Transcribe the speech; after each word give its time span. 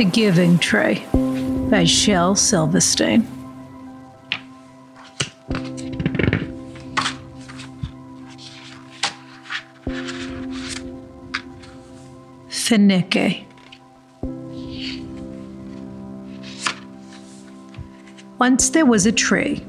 The 0.00 0.06
Giving 0.06 0.58
Tree 0.58 1.04
by 1.68 1.84
Shel 1.84 2.34
Silverstein. 2.34 3.20
Finike. 12.48 13.44
Once 18.38 18.70
there 18.70 18.86
was 18.86 19.04
a 19.04 19.12
tree. 19.12 19.62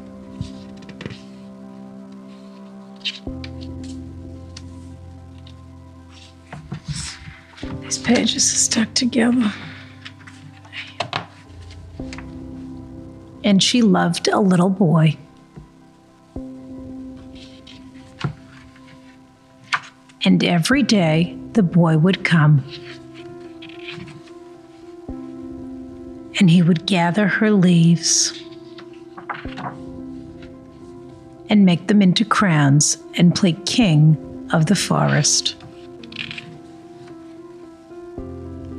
These 7.81 7.97
pages 7.97 8.37
are 8.37 8.55
stuck 8.55 8.93
together. 8.93 9.51
And 13.51 13.61
she 13.61 13.81
loved 13.81 14.29
a 14.29 14.39
little 14.39 14.69
boy. 14.69 15.17
And 20.23 20.41
every 20.41 20.83
day 20.83 21.37
the 21.51 21.61
boy 21.61 21.97
would 21.97 22.23
come. 22.23 22.63
And 26.39 26.49
he 26.49 26.61
would 26.61 26.85
gather 26.85 27.27
her 27.27 27.51
leaves 27.51 28.41
and 31.49 31.65
make 31.65 31.87
them 31.87 32.01
into 32.01 32.23
crowns 32.23 32.99
and 33.15 33.35
play 33.35 33.51
king 33.65 34.47
of 34.53 34.67
the 34.67 34.77
forest. 34.77 35.57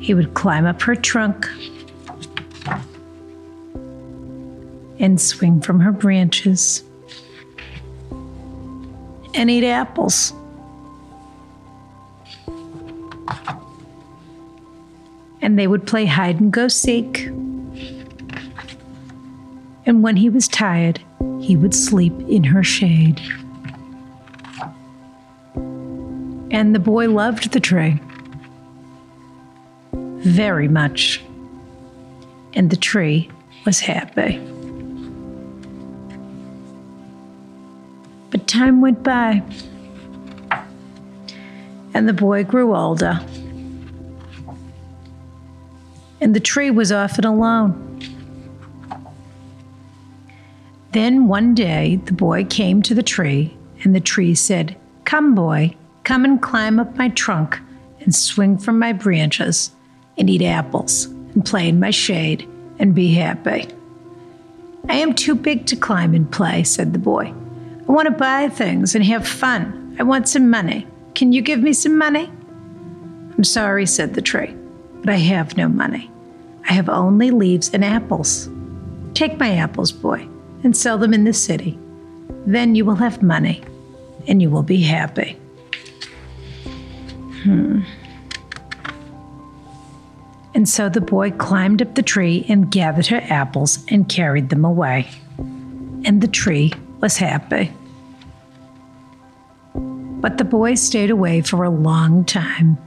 He 0.01 0.15
would 0.15 0.33
climb 0.33 0.65
up 0.65 0.81
her 0.81 0.97
trunk 0.97 1.47
and 5.03 5.21
swing 5.21 5.61
from 5.61 5.81
her 5.81 5.91
branches 5.91 6.85
and 9.35 9.51
eat 9.51 9.65
apples. 9.65 10.33
And 15.43 15.59
they 15.59 15.67
would 15.67 15.89
play 15.89 16.07
hide 16.07 16.39
and 16.39 16.53
go 16.53 16.69
seek. 16.69 17.27
And 19.85 20.05
when 20.05 20.15
he 20.17 20.31
was 20.31 20.47
tired, 20.47 21.01
he 21.41 21.57
would 21.57 21.75
sleep 21.75 22.15
in 22.29 22.45
her 22.45 22.63
shade. 22.63 23.21
And 26.53 26.75
the 26.75 26.79
boy 26.79 27.09
loved 27.09 27.51
the 27.53 27.61
tree 27.61 28.01
very 29.93 30.69
much. 30.69 31.21
And 32.55 32.71
the 32.71 32.77
tree 32.77 33.29
was 33.65 33.81
happy. 33.81 34.41
Time 38.53 38.83
went 38.83 39.03
by, 39.03 39.43
and 41.95 42.07
the 42.07 42.13
boy 42.13 42.45
grew 42.45 42.77
older. 42.77 43.19
And 46.21 46.37
the 46.37 46.41
tree 46.41 46.71
was 46.71 46.93
often 46.93 47.25
alone. 47.25 47.89
Then 50.93 51.27
one 51.27 51.55
day 51.55 51.97
the 52.05 52.13
boy 52.13 52.45
came 52.45 52.83
to 52.83 52.95
the 52.95 53.03
tree, 53.03 53.57
and 53.83 53.95
the 53.95 54.01
tree 54.01 54.35
said, 54.35 54.77
Come, 55.05 55.35
boy, 55.35 55.75
come 56.05 56.25
and 56.25 56.41
climb 56.41 56.79
up 56.79 56.95
my 56.97 57.09
trunk 57.09 57.59
and 58.01 58.15
swing 58.15 58.59
from 58.59 58.79
my 58.79 58.93
branches 58.93 59.71
and 60.19 60.29
eat 60.29 60.43
apples 60.43 61.07
and 61.07 61.45
play 61.45 61.69
in 61.69 61.81
my 61.81 61.91
shade 61.91 62.47
and 62.79 62.95
be 62.95 63.15
happy. 63.15 63.67
I 64.89 64.97
am 64.97 65.15
too 65.15 65.35
big 65.35 65.65
to 65.67 65.77
climb 65.77 66.15
and 66.15 66.31
play, 66.31 66.65
said 66.65 66.93
the 66.93 66.99
boy. 66.99 67.33
I 67.93 67.95
want 67.95 68.07
to 68.07 68.13
buy 68.13 68.49
things 68.49 68.95
and 68.95 69.05
have 69.05 69.29
fun. 69.29 69.97
I 70.01 70.03
want 70.03 70.27
some 70.27 70.49
money. 70.49 70.87
Can 71.15 71.35
you 71.35 71.43
give 71.43 71.61
me 71.61 71.75
some 71.75 71.99
money? 71.99 72.25
I'm 73.37 73.45
sorry, 73.45 73.85
said 73.85 74.15
the 74.15 74.23
tree, 74.23 74.57
but 75.03 75.11
I 75.11 75.17
have 75.17 75.59
no 75.59 75.69
money. 75.69 76.11
I 76.67 76.73
have 76.73 76.89
only 76.89 77.31
leaves 77.31 77.69
and 77.75 77.85
apples. 77.85 78.49
Take 79.13 79.39
my 79.39 79.57
apples, 79.57 79.93
boy, 79.93 80.27
and 80.65 80.75
sell 80.75 80.97
them 80.97 81.13
in 81.13 81.25
the 81.25 81.35
city. 81.35 81.79
Then 82.47 82.75
you 82.75 82.87
will 82.87 82.95
have 82.95 83.23
money 83.23 83.63
and 84.27 84.41
you 84.41 84.49
will 84.49 84.63
be 84.63 84.81
happy. 84.81 85.37
Hmm. 87.43 87.83
And 90.55 90.67
so 90.67 90.89
the 90.89 91.03
boy 91.03 91.33
climbed 91.33 91.83
up 91.83 91.95
the 91.95 92.03
tree 92.03 92.47
and 92.49 92.71
gathered 92.71 93.09
her 93.09 93.23
apples 93.29 93.85
and 93.89 94.09
carried 94.09 94.49
them 94.49 94.65
away. 94.65 95.11
And 96.07 96.23
the 96.23 96.29
tree 96.29 96.73
was 96.99 97.19
happy. 97.19 97.71
But 100.23 100.39
the 100.39 100.45
boy 100.45 100.77
stayed 100.77 101.11
away 101.11 101.41
for 101.41 101.65
a 101.65 101.71
long 101.71 102.25
time, 102.25 102.79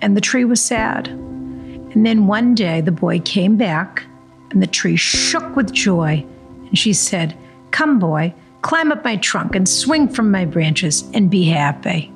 and 0.00 0.16
the 0.16 0.20
tree 0.20 0.44
was 0.44 0.62
sad. 0.62 1.08
And 1.08 2.06
then 2.06 2.28
one 2.28 2.54
day 2.54 2.80
the 2.80 2.92
boy 2.92 3.18
came 3.20 3.56
back, 3.56 4.04
and 4.52 4.62
the 4.62 4.68
tree 4.68 4.94
shook 4.94 5.56
with 5.56 5.72
joy. 5.72 6.24
And 6.68 6.78
she 6.78 6.92
said, 6.92 7.36
Come, 7.72 7.98
boy, 7.98 8.32
climb 8.62 8.92
up 8.92 9.02
my 9.04 9.16
trunk 9.16 9.56
and 9.56 9.68
swing 9.68 10.08
from 10.08 10.30
my 10.30 10.44
branches 10.44 11.02
and 11.12 11.28
be 11.28 11.44
happy. 11.44 12.12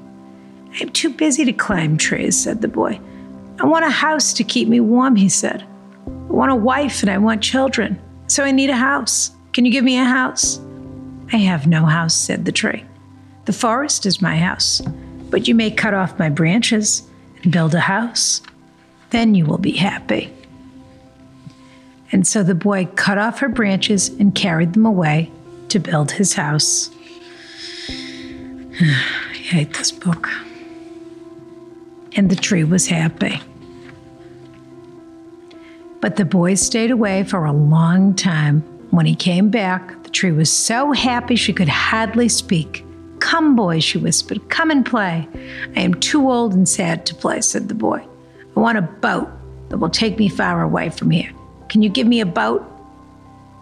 I'm 0.80 0.90
too 0.90 1.10
busy 1.10 1.44
to 1.46 1.52
climb 1.52 1.98
trees, 1.98 2.40
said 2.40 2.62
the 2.62 2.68
boy. 2.68 3.00
I 3.58 3.66
want 3.66 3.84
a 3.84 3.90
house 3.90 4.32
to 4.34 4.44
keep 4.44 4.68
me 4.68 4.78
warm, 4.78 5.16
he 5.16 5.28
said. 5.28 5.64
I 6.06 6.32
want 6.32 6.52
a 6.52 6.56
wife 6.56 7.02
and 7.02 7.10
I 7.10 7.18
want 7.18 7.42
children, 7.42 8.00
so 8.28 8.44
I 8.44 8.52
need 8.52 8.70
a 8.70 8.76
house. 8.76 9.32
Can 9.52 9.64
you 9.64 9.72
give 9.72 9.82
me 9.82 9.98
a 9.98 10.04
house? 10.04 10.60
I 11.32 11.38
have 11.38 11.66
no 11.66 11.86
house, 11.86 12.14
said 12.14 12.44
the 12.44 12.52
tree. 12.52 12.84
The 13.50 13.58
forest 13.58 14.06
is 14.06 14.22
my 14.22 14.36
house, 14.36 14.80
but 15.28 15.48
you 15.48 15.56
may 15.56 15.72
cut 15.72 15.92
off 15.92 16.20
my 16.20 16.28
branches 16.28 17.02
and 17.42 17.50
build 17.50 17.74
a 17.74 17.80
house. 17.80 18.42
Then 19.10 19.34
you 19.34 19.44
will 19.44 19.58
be 19.58 19.72
happy. 19.72 20.32
And 22.12 22.24
so 22.24 22.44
the 22.44 22.54
boy 22.54 22.86
cut 22.94 23.18
off 23.18 23.40
her 23.40 23.48
branches 23.48 24.08
and 24.08 24.36
carried 24.36 24.74
them 24.74 24.86
away 24.86 25.32
to 25.70 25.80
build 25.80 26.12
his 26.12 26.34
house. 26.34 26.90
I 27.88 29.34
hate 29.34 29.74
this 29.74 29.90
book. 29.90 30.28
And 32.12 32.30
the 32.30 32.36
tree 32.36 32.62
was 32.62 32.86
happy. 32.86 33.40
But 36.00 36.14
the 36.14 36.24
boy 36.24 36.54
stayed 36.54 36.92
away 36.92 37.24
for 37.24 37.46
a 37.46 37.52
long 37.52 38.14
time. 38.14 38.60
When 38.92 39.06
he 39.06 39.16
came 39.16 39.50
back, 39.50 40.04
the 40.04 40.10
tree 40.10 40.30
was 40.30 40.52
so 40.52 40.92
happy 40.92 41.34
she 41.34 41.52
could 41.52 41.68
hardly 41.68 42.28
speak. 42.28 42.84
Come, 43.20 43.54
boy, 43.54 43.80
she 43.80 43.98
whispered, 43.98 44.48
come 44.48 44.70
and 44.70 44.84
play. 44.84 45.28
I 45.76 45.80
am 45.80 45.94
too 45.94 46.30
old 46.30 46.52
and 46.52 46.68
sad 46.68 47.06
to 47.06 47.14
play, 47.14 47.40
said 47.40 47.68
the 47.68 47.74
boy. 47.74 48.04
I 48.56 48.60
want 48.60 48.78
a 48.78 48.82
boat 48.82 49.30
that 49.68 49.78
will 49.78 49.90
take 49.90 50.18
me 50.18 50.28
far 50.28 50.62
away 50.62 50.90
from 50.90 51.10
here. 51.10 51.30
Can 51.68 51.82
you 51.82 51.88
give 51.88 52.06
me 52.06 52.20
a 52.20 52.26
boat? 52.26 52.66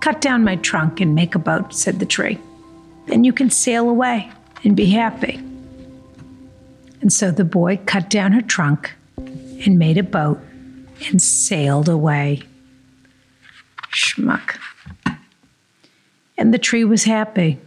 Cut 0.00 0.20
down 0.20 0.44
my 0.44 0.56
trunk 0.56 1.00
and 1.00 1.14
make 1.14 1.34
a 1.34 1.38
boat, 1.38 1.74
said 1.74 1.98
the 1.98 2.06
tree. 2.06 2.38
Then 3.06 3.24
you 3.24 3.32
can 3.32 3.50
sail 3.50 3.88
away 3.88 4.30
and 4.64 4.76
be 4.76 4.86
happy. 4.86 5.34
And 7.00 7.12
so 7.12 7.30
the 7.30 7.44
boy 7.44 7.78
cut 7.84 8.08
down 8.08 8.32
her 8.32 8.42
trunk 8.42 8.94
and 9.16 9.78
made 9.78 9.98
a 9.98 10.02
boat 10.02 10.40
and 11.08 11.20
sailed 11.20 11.88
away. 11.88 12.42
Schmuck. 13.90 14.58
And 16.36 16.54
the 16.54 16.58
tree 16.58 16.84
was 16.84 17.04
happy, 17.04 17.58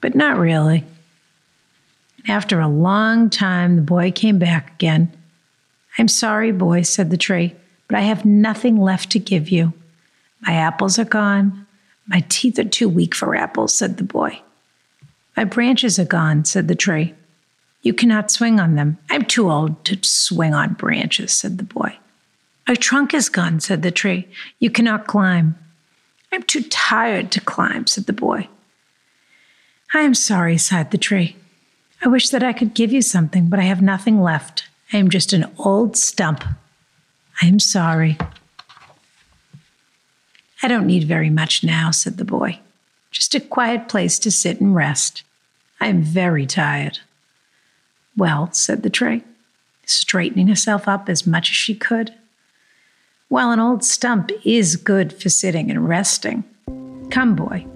but 0.00 0.14
not 0.14 0.38
really. 0.38 0.84
After 2.28 2.60
a 2.60 2.68
long 2.68 3.30
time, 3.30 3.76
the 3.76 3.82
boy 3.82 4.10
came 4.10 4.38
back 4.38 4.72
again. 4.74 5.12
I'm 5.98 6.08
sorry, 6.08 6.50
boy, 6.50 6.82
said 6.82 7.10
the 7.10 7.16
tree, 7.16 7.54
but 7.88 7.96
I 7.96 8.02
have 8.02 8.24
nothing 8.24 8.78
left 8.80 9.10
to 9.10 9.18
give 9.18 9.48
you. 9.48 9.72
My 10.40 10.52
apples 10.52 10.98
are 10.98 11.04
gone. 11.04 11.66
My 12.06 12.24
teeth 12.28 12.58
are 12.58 12.64
too 12.64 12.88
weak 12.88 13.14
for 13.14 13.34
apples, 13.34 13.74
said 13.74 13.96
the 13.96 14.04
boy. 14.04 14.40
My 15.36 15.44
branches 15.44 15.98
are 15.98 16.04
gone, 16.04 16.44
said 16.44 16.68
the 16.68 16.74
tree. 16.74 17.14
You 17.82 17.94
cannot 17.94 18.30
swing 18.30 18.58
on 18.58 18.74
them. 18.74 18.98
I'm 19.10 19.24
too 19.24 19.50
old 19.50 19.84
to 19.84 19.98
swing 20.02 20.54
on 20.54 20.74
branches, 20.74 21.32
said 21.32 21.58
the 21.58 21.64
boy. 21.64 21.96
My 22.66 22.74
trunk 22.74 23.14
is 23.14 23.28
gone, 23.28 23.60
said 23.60 23.82
the 23.82 23.92
tree. 23.92 24.26
You 24.58 24.70
cannot 24.70 25.06
climb. 25.06 25.56
I'm 26.32 26.42
too 26.42 26.62
tired 26.62 27.30
to 27.32 27.40
climb, 27.40 27.86
said 27.86 28.06
the 28.06 28.12
boy. 28.12 28.48
I 29.94 30.00
am 30.00 30.14
sorry, 30.14 30.58
sighed 30.58 30.90
the 30.90 30.98
tree. 30.98 31.36
I 32.04 32.08
wish 32.08 32.28
that 32.28 32.42
I 32.42 32.52
could 32.52 32.74
give 32.74 32.92
you 32.92 33.02
something, 33.02 33.48
but 33.48 33.58
I 33.58 33.64
have 33.64 33.82
nothing 33.82 34.20
left. 34.20 34.68
I 34.92 34.98
am 34.98 35.10
just 35.10 35.32
an 35.32 35.50
old 35.58 35.96
stump. 35.96 36.44
I 37.42 37.46
am 37.46 37.58
sorry. 37.58 38.18
I 40.62 40.68
don't 40.68 40.86
need 40.86 41.04
very 41.04 41.30
much 41.30 41.64
now, 41.64 41.90
said 41.90 42.16
the 42.16 42.24
boy. 42.24 42.60
Just 43.10 43.34
a 43.34 43.40
quiet 43.40 43.88
place 43.88 44.18
to 44.20 44.30
sit 44.30 44.60
and 44.60 44.74
rest. 44.74 45.22
I 45.80 45.88
am 45.88 46.02
very 46.02 46.46
tired. 46.46 47.00
Well, 48.16 48.50
said 48.52 48.82
the 48.82 48.90
tree, 48.90 49.22
straightening 49.84 50.48
herself 50.48 50.88
up 50.88 51.08
as 51.08 51.26
much 51.26 51.50
as 51.50 51.56
she 51.56 51.74
could. 51.74 52.14
Well, 53.28 53.52
an 53.52 53.60
old 53.60 53.84
stump 53.84 54.30
is 54.44 54.76
good 54.76 55.12
for 55.12 55.28
sitting 55.28 55.70
and 55.70 55.88
resting, 55.88 56.44
come, 57.10 57.34
boy, 57.34 57.66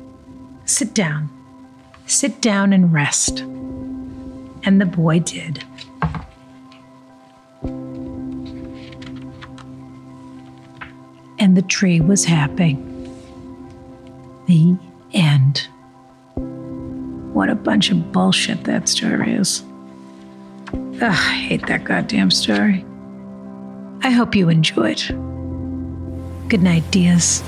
sit 0.65 0.95
down. 0.95 1.29
Sit 2.07 2.41
down 2.41 2.73
and 2.73 2.93
rest. 2.93 3.45
And 4.65 4.81
the 4.81 4.87
boy 4.87 5.21
did. 5.21 5.65
And 11.39 11.57
the 11.57 11.63
tree 11.63 12.01
was 12.01 12.25
happy. 12.25 12.79
The 14.47 14.77
end. 15.13 15.69
What 17.33 17.49
a 17.49 17.55
bunch 17.55 17.91
of 17.91 18.13
bullshit 18.13 18.65
that 18.65 18.89
story 18.89 19.33
is. 19.33 19.63
Ugh, 20.75 21.03
I 21.03 21.13
hate 21.13 21.67
that 21.67 21.85
goddamn 21.85 22.31
story. 22.31 22.85
I 24.03 24.11
hope 24.11 24.35
you 24.35 24.49
enjoyed. 24.51 25.03
Good 26.49 26.63
night, 26.63 26.85
dears. 26.91 27.43